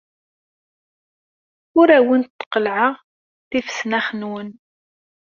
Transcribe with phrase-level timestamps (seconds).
[1.79, 2.95] Ur awent-d-qellɛeɣ
[3.49, 4.49] tifesnax-nwen.